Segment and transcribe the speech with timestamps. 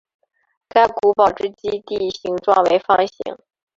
[0.67, 3.37] 该古堡之基地形状为方形。